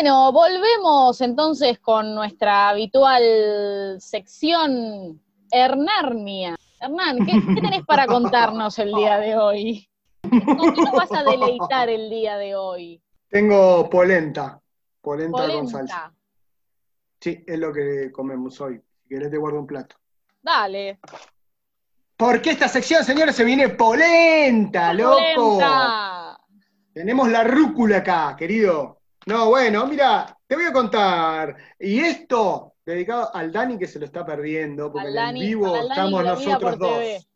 [0.00, 6.54] Bueno, volvemos entonces con nuestra habitual sección Hernarnia.
[6.80, 9.90] Hernán, ¿qué, tenés para contarnos el día de hoy?
[10.22, 13.02] ¿Con qué nos vas a deleitar el día de hoy?
[13.28, 14.60] Tengo polenta,
[15.00, 15.92] polenta, González.
[17.18, 18.80] Sí, es lo que comemos hoy.
[19.02, 19.96] Si querés te guardo un plato.
[20.40, 21.00] Dale.
[22.16, 25.58] Porque esta sección, señores, se viene polenta, loco.
[26.92, 28.97] Tenemos la rúcula acá, querido.
[29.28, 31.54] No, bueno, mira, te voy a contar.
[31.78, 36.78] Y esto, dedicado al Dani que se lo está perdiendo, porque en vivo estamos nosotros
[36.78, 37.28] dos.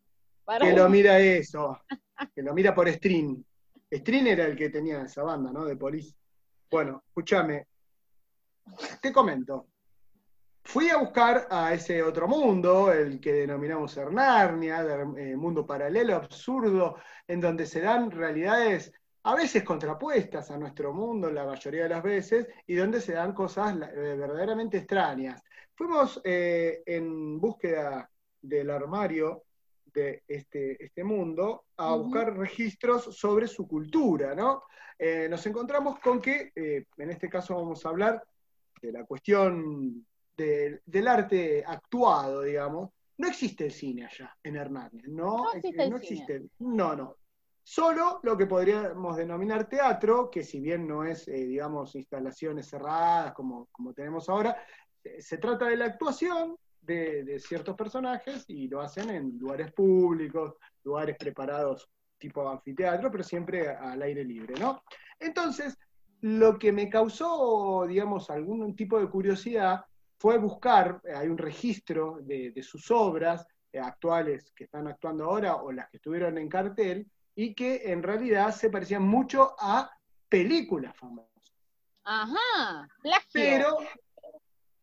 [0.58, 1.82] Que lo mira eso,
[2.34, 3.44] que lo mira por stream.
[3.92, 5.66] Stream era el que tenía esa banda, ¿no?
[5.66, 6.14] De Police.
[6.70, 7.66] Bueno, escúchame.
[9.02, 9.66] Te comento
[10.64, 16.16] fui a buscar a ese otro mundo, el que denominamos Hernarnia, el eh, mundo paralelo,
[16.16, 18.92] absurdo, en donde se dan realidades
[19.24, 23.32] a veces contrapuestas a nuestro mundo, la mayoría de las veces, y donde se dan
[23.32, 25.42] cosas eh, verdaderamente extrañas.
[25.74, 28.08] Fuimos eh, en búsqueda
[28.40, 29.44] del armario
[29.92, 34.64] de este, este mundo a buscar registros sobre su cultura, ¿no?
[35.28, 38.22] nos encontramos con que, en este caso vamos a hablar
[38.80, 40.06] de la cuestión
[40.36, 45.04] del arte actuado, digamos, no existe el cine allá en Hernández.
[45.06, 45.88] No, existe,
[46.58, 47.16] no No,
[47.64, 53.32] Solo lo que podríamos denominar teatro, que si bien no es, eh, digamos, instalaciones cerradas
[53.34, 54.56] como, como tenemos ahora,
[55.04, 60.54] eh, se trata de la actuación de, ciertos personajes y lo hacen en lugares públicos,
[60.82, 64.82] lugares preparados tipo anfiteatro, pero siempre al aire libre, ¿no?
[65.18, 65.78] Entonces,
[66.20, 69.84] lo que me causó, digamos, algún tipo de curiosidad
[70.18, 73.46] fue buscar, eh, hay un registro de, sus obras
[73.80, 78.54] actuales que están actuando ahora o las que estuvieron en cartel, y que en realidad
[78.54, 79.90] se parecían mucho a
[80.28, 81.30] películas famosas.
[82.04, 82.88] Ajá,
[83.32, 83.76] Pero,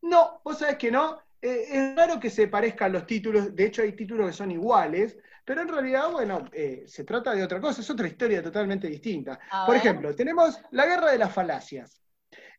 [0.02, 3.82] no, vos sabés que no, eh, es raro que se parezcan los títulos, de hecho
[3.82, 6.46] hay títulos que son iguales, pero en realidad, bueno,
[6.86, 9.40] se trata de otra cosa, es otra historia totalmente distinta.
[9.66, 12.04] Por ejemplo, tenemos La Guerra de las Falacias.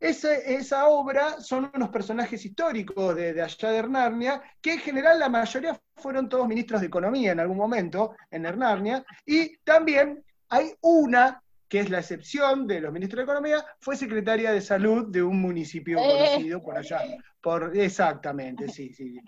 [0.00, 5.78] Esa, obra son unos personajes históricos de, allá de Hernarnia, que en general la mayoría
[5.94, 11.78] fueron todos ministros de Economía en algún momento en Hernarnia, y también hay una que
[11.78, 15.98] es la excepción de los ministros de Economía, fue secretaria de Salud de un municipio
[15.98, 16.02] eh.
[16.02, 17.00] conocido por allá.
[17.40, 19.20] Por, exactamente, sí, sí.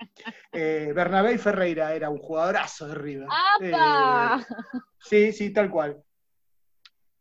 [0.53, 3.29] Eh, Bernabé Ferreira era un jugadorazo de River.
[3.61, 3.73] Eh,
[4.99, 6.03] sí, sí, tal cual.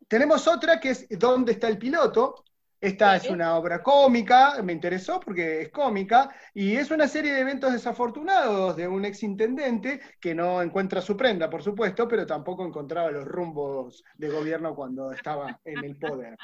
[0.08, 2.44] Tenemos otra que es ¿Dónde está el piloto?
[2.82, 7.42] Esta es una obra cómica, me interesó porque es cómica, y es una serie de
[7.42, 13.12] eventos desafortunados de un exintendente que no encuentra su prenda, por supuesto, pero tampoco encontraba
[13.12, 16.36] los rumbos de gobierno cuando estaba en el poder.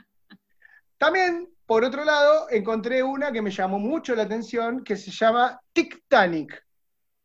[1.00, 5.60] También, por otro lado, encontré una que me llamó mucho la atención, que se llama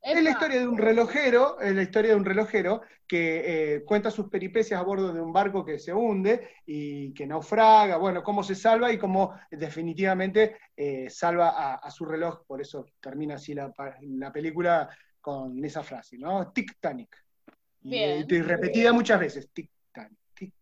[0.03, 4.11] Es la historia de un relojero, es la historia de un relojero que eh, cuenta
[4.11, 8.43] sus peripecias a bordo de un barco que se hunde y que naufraga, bueno, cómo
[8.43, 14.33] se salva y cómo definitivamente eh, salva a, su reloj, por eso termina así la,
[14.33, 14.89] película
[15.21, 16.53] con esa frase, ¿no?
[16.53, 17.17] Tic-Tanic.
[17.83, 20.19] Y, repetida muchas veces, Tic-Tanic.
[20.35, 20.53] Tic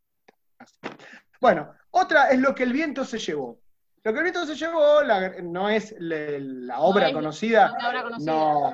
[1.41, 3.59] bueno, otra es lo que el viento se llevó.
[4.03, 5.03] Lo que el viento se llevó
[5.43, 7.77] no es la, obra conocida,
[8.21, 8.73] no,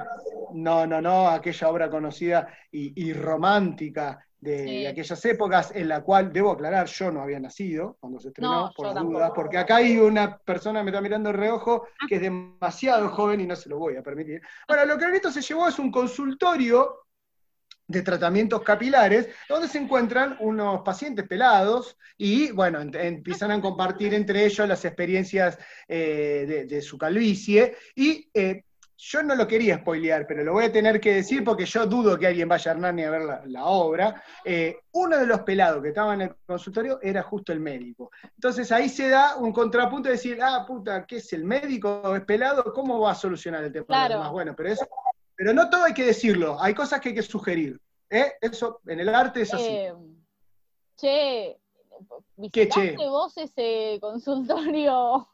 [0.52, 6.52] no, no, no, aquella obra conocida y, romántica de, aquellas épocas en la cual, debo
[6.52, 10.78] aclarar, yo no había nacido cuando se estrenó, por dudas, porque acá hay una persona
[10.78, 12.06] que me está mirando el reojo ah.
[12.08, 14.40] que es demasiado joven y no se lo voy a permitir.
[14.68, 17.05] Bueno, lo que viento se llevó es un consultorio
[17.88, 24.44] de tratamientos capilares, donde se encuentran unos pacientes pelados y, bueno, empiezan a compartir entre
[24.44, 27.76] ellos las experiencias eh, de, su calvicie.
[27.94, 28.64] Y eh,
[28.98, 32.18] yo no lo quería spoilear, pero lo voy a tener que decir porque yo dudo
[32.18, 34.22] que alguien vaya a Hernani a ver la, obra.
[34.42, 38.10] Eh, uno de los pelados que estaba en el consultorio era justo el médico.
[38.34, 42.16] Entonces ahí se da un contrapunto de decir, ah, puta, ¿qué es el médico?
[42.16, 42.64] ¿Es pelado?
[42.72, 43.86] ¿Cómo va a solucionar el tema?
[43.86, 44.32] Claro.
[44.32, 44.86] Bueno, pero eso
[45.36, 47.80] pero no todo hay que decirlo, hay cosas que hay que sugerir.
[48.10, 48.32] ¿eh?
[48.40, 49.64] Eso en el arte es así.
[49.64, 49.94] Eh,
[50.96, 51.60] che,
[52.36, 55.28] ¿visitaste vos ese consultorio?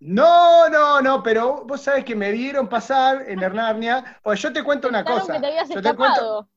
[0.00, 4.62] No, no, no, pero vos sabés que me vieron pasar en Hernarnia, pues yo te
[4.62, 5.40] cuento una cosa.
[5.68, 6.48] yo, te cuento,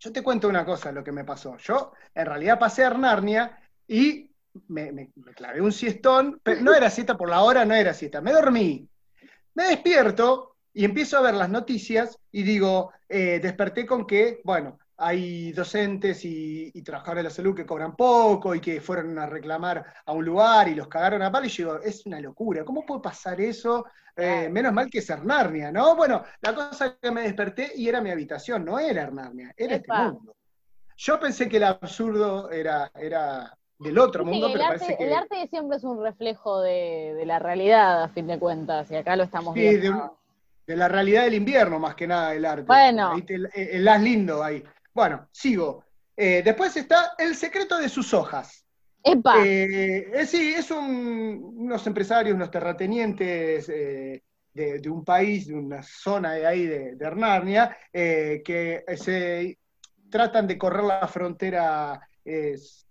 [0.00, 1.56] yo te cuento una cosa, lo que me pasó.
[1.58, 3.56] Yo en realidad pasé a Hernarnia
[3.86, 4.30] y
[4.66, 8.20] me, me, clavé un siestón, pero no era siesta por la hora, no era siesta,
[8.20, 8.88] me dormí.
[9.54, 14.78] Me despierto y empiezo a ver las noticias y digo, eh, desperté con que, bueno,
[14.96, 19.84] hay docentes y, trabajadores de la salud que cobran poco y que fueron a reclamar
[20.04, 22.84] a un lugar y los cagaron a palo y yo digo, es una locura, ¿cómo
[22.84, 23.86] puede pasar eso?
[24.16, 25.96] Eh, menos mal que es Hernarnia, ¿no?
[25.96, 29.92] Bueno, la cosa que me desperté y era mi habitación, no era Hernarnia, era este
[29.92, 30.36] mundo.
[30.96, 35.04] Yo pensé que el absurdo era, era del otro mundo, pero parece que...
[35.04, 39.16] El arte siempre es un reflejo de, la realidad, a fin de cuentas, y acá
[39.16, 39.92] lo estamos viendo.
[39.94, 40.19] De,
[40.76, 42.64] la realidad del invierno, más que nada, el arte.
[42.66, 43.14] Bueno.
[43.26, 44.62] el, el, as lindo ahí.
[44.92, 45.84] Bueno, sigo.
[46.16, 48.64] Eh, después está El secreto de sus hojas.
[49.02, 49.42] ¡Epa!
[49.44, 54.22] Eh, eh, sí, es unos empresarios, unos terratenientes de,
[54.90, 59.58] un país, de una zona de ahí de, de Hernarnia, que se
[60.10, 62.06] tratan de correr la frontera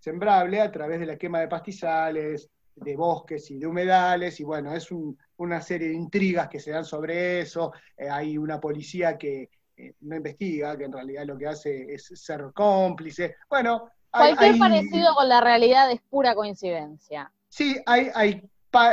[0.00, 4.74] sembrable a través de la quema de pastizales, de bosques y de humedales, y bueno,
[4.74, 4.88] es
[5.36, 7.72] una serie de intrigas que se dan sobre eso.
[8.10, 9.50] hay una policía que
[9.80, 13.36] eh, no investiga, que en realidad lo que hace es ser cómplice.
[13.48, 17.32] Bueno, cualquier parecido con la realidad es pura coincidencia.
[17.48, 18.42] Sí, hay, hay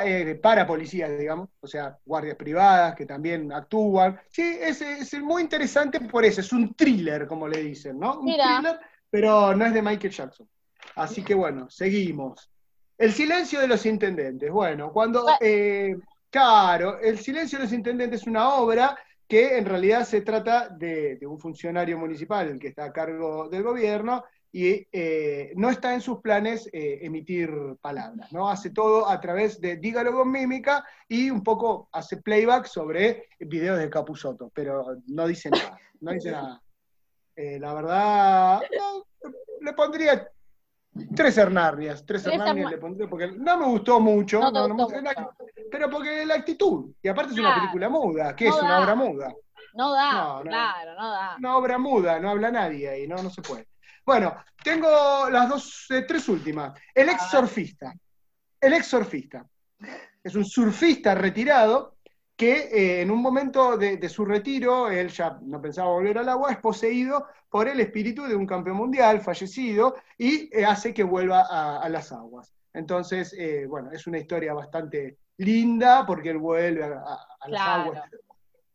[0.04, 4.20] eh, para policías, digamos, o sea, guardias privadas que también actúan.
[4.30, 8.20] Sí, es, es, muy interesante por eso, es un thriller, como le dicen, ¿no?
[8.20, 10.50] Un thriller, pero no es de Michael Jackson.
[10.96, 12.50] Así que bueno, seguimos.
[12.98, 14.52] El silencio de los intendentes.
[14.52, 15.26] Bueno, cuando...
[15.40, 15.96] Eh,
[16.30, 18.98] claro, El silencio de los intendentes es una obra
[19.28, 23.64] que en realidad se trata de, un funcionario municipal, el que está a cargo del
[23.64, 27.52] gobierno, y eh, no está en sus planes eh, emitir
[27.82, 28.50] palabras, ¿no?
[28.50, 33.78] Hace todo a través de dígalo con mímica y un poco hace playback sobre videos
[33.78, 36.62] de Capuzoto, pero no dice nada, no dice nada.
[37.40, 38.62] Eh, la verdad,
[39.62, 40.28] le pondría
[41.16, 44.42] Tres Hernardias, tres Hernardias le pondré, porque no me gustó mucho,
[45.72, 49.34] pero porque la actitud, y aparte es una película muda, que es una obra muda.
[49.74, 51.36] No da, claro, no da.
[51.38, 53.68] Una obra muda, no habla nadie ahí, no, no se puede.
[54.04, 56.80] Bueno, tengo las dos, eh, tres últimas.
[56.96, 57.94] El ex surfista.
[58.60, 59.46] El ex surfista.
[60.24, 61.97] Es un surfista retirado
[62.38, 66.52] que eh, en un momento de, su retiro, él ya no pensaba volver al agua,
[66.52, 71.48] es poseído por el espíritu de un campeón mundial fallecido y eh, hace que vuelva
[71.50, 72.54] a, las aguas.
[72.74, 77.18] Entonces, eh, bueno, es una historia bastante linda porque él vuelve a,
[77.48, 78.04] las aguas.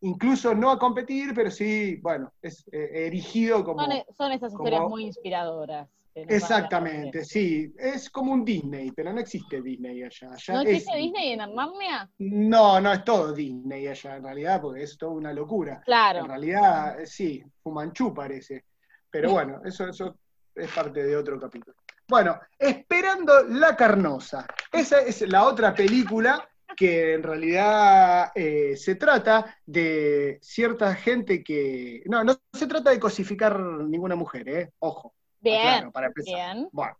[0.01, 3.81] Incluso no a competir, pero sí, bueno, es erigido como...
[4.17, 5.87] Son, esas historias muy inspiradoras.
[6.15, 7.73] Exactamente, sí.
[7.77, 10.29] Es como un Disney, pero no existe Disney allá.
[10.49, 12.09] ¿No existe Disney en Armarnia?
[12.19, 15.81] No, no es todo Disney allá en realidad, porque es toda una locura.
[15.85, 16.19] Claro.
[16.19, 18.65] En realidad, eh, sí, Fumanchu parece.
[19.09, 20.17] Pero bueno, eso, eso
[20.55, 21.75] es parte de otro capítulo.
[22.07, 24.45] Bueno, Esperando la Carnosa.
[24.71, 32.03] Esa es la otra película que en realidad eh, se trata de cierta gente que...
[32.05, 34.71] No, no se trata de cosificar ninguna mujer, ¿eh?
[34.79, 35.13] Ojo.
[35.43, 36.69] Bien, para Bien.
[36.71, 36.97] Bueno,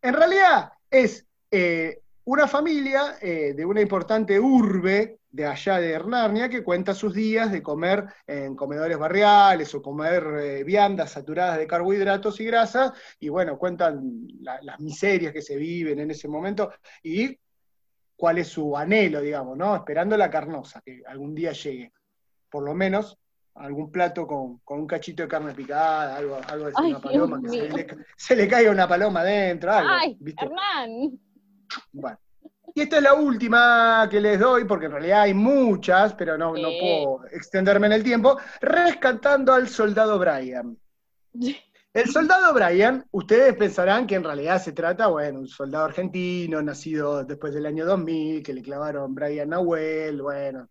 [0.00, 6.48] en realidad es eh, una familia eh, de una importante urbe de allá de Hernarnia
[6.48, 11.66] que cuenta sus días de comer en comedores barriales o comer eh, viandas saturadas de
[11.66, 16.70] carbohidratos y grasas, y bueno, cuentan las miserias que se viven en ese momento
[17.02, 17.36] y
[18.16, 19.76] cuál es su anhelo, digamos, ¿no?
[19.76, 21.92] Esperando la carnosa, que algún día llegue.
[22.48, 23.18] Por lo menos
[23.54, 28.36] algún plato con, un cachito de carne picada, algo, algo de una paloma, que se
[28.36, 29.90] le, caiga una paloma adentro, algo.
[29.90, 31.18] ¡Ay, Hernán!
[31.92, 32.18] Bueno.
[32.76, 36.54] Y esta es la última que les doy, porque en realidad hay muchas, pero no,
[36.54, 38.36] no puedo extenderme en el tiempo.
[38.60, 40.76] Rescatando al soldado Brian.
[41.94, 47.22] El soldado Brian, ustedes pensarán que en realidad se trata, bueno, un soldado argentino, nacido
[47.22, 50.68] después del año 2000, que le clavaron Brian Nahuel, bueno,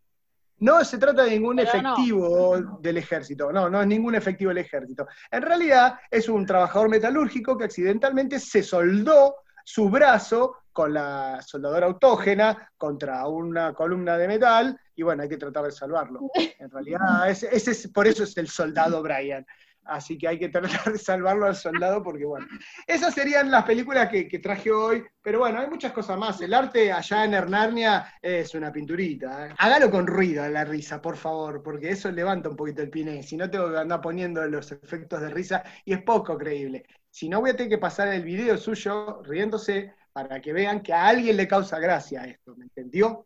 [0.64, 5.06] no se trata de ningún efectivo del ejército, no, no es ningún efectivo del ejército.
[5.30, 11.88] En realidad es un trabajador metalúrgico que accidentalmente se soldó su brazo con la soldadora
[11.88, 16.22] autógena contra una columna de metal y bueno, hay que tratar de salvarlo.
[16.58, 19.46] En realidad, ese, es, por eso es el soldado Brian.
[19.86, 22.48] Así que hay que tratar de salvarlo al soldado porque, bueno,
[22.88, 26.42] esas serían las películas que, traje hoy, pero bueno, hay muchas cosas más.
[26.42, 29.48] El arte allá en Hernarnia es una pinturita.
[29.48, 29.56] ¿eh?
[29.58, 33.24] Hágalo con ruido la risa, por favor, porque eso levanta un poquito el pine.
[33.24, 36.86] Si no, tengo que andar poniendo los efectos de risa y es poco creíble.
[37.10, 40.94] Si no, voy a tener que pasar el video suyo riéndose para que vean que
[40.94, 43.26] a alguien le causa gracia esto, ¿me entendió?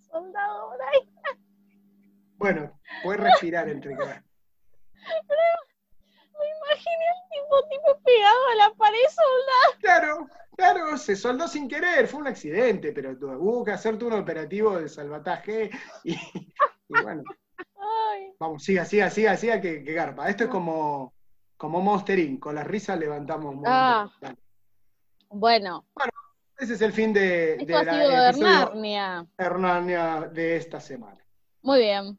[0.00, 0.72] Soldado,
[2.36, 4.22] Bueno, puede respirar entre cada
[6.38, 9.80] me imaginé el tipo, tipo pegado a la pared soldado.
[9.80, 14.78] Claro, claro, se soldó sin querer, fue un accidente, pero hubo que hacerte un operativo
[14.78, 15.70] de salvataje
[16.04, 16.16] y,
[16.88, 17.22] bueno.
[18.38, 20.28] Vamos, siga, siga, siga, siga, que, garpa.
[20.28, 21.14] Esto es como,
[21.56, 24.10] como Monster con la risa levantamos ah,
[25.30, 25.86] Bueno.
[25.94, 26.12] Bueno,
[26.58, 29.26] ese es el fin de, Esto ha sido de Hernania.
[29.38, 31.18] Hernania de esta semana.
[31.62, 32.18] Muy bien.